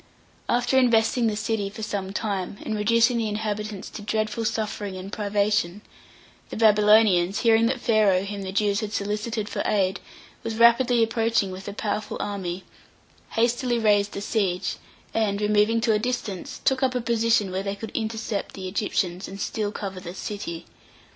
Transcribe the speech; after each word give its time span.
After 0.49 0.79
investing 0.79 1.27
the 1.27 1.35
city 1.35 1.69
for 1.69 1.83
some 1.83 2.11
time, 2.11 2.57
and 2.63 2.75
reducing 2.75 3.19
the 3.19 3.29
inhabitants 3.29 3.87
to 3.91 4.01
dreadful 4.01 4.45
suffering 4.45 4.97
and 4.97 5.13
privation, 5.13 5.81
the 6.49 6.57
Babylonians, 6.57 7.41
hearing 7.41 7.67
that 7.67 7.79
Pharaoh, 7.79 8.23
whom 8.23 8.41
the 8.41 8.51
Jews 8.51 8.79
had 8.79 8.93
solicited 8.93 9.47
for 9.47 9.61
aid, 9.63 9.99
was 10.41 10.55
rapidly 10.55 11.03
approaching 11.03 11.51
with 11.51 11.67
a 11.67 11.73
powerful 11.73 12.17
army, 12.19 12.63
hastily 13.33 13.77
raised 13.77 14.13
the 14.13 14.21
siege, 14.21 14.77
and, 15.13 15.39
removing 15.39 15.79
to 15.81 15.93
a 15.93 15.99
distance, 15.99 16.61
took 16.65 16.81
up 16.81 16.95
a 16.95 17.01
position 17.01 17.51
where 17.51 17.61
they 17.61 17.75
could 17.75 17.91
intercept 17.91 18.55
the 18.55 18.67
Egyptians, 18.67 19.27
and 19.27 19.39
still 19.39 19.71
cover 19.71 19.99
the 19.99 20.15
city. 20.15 20.65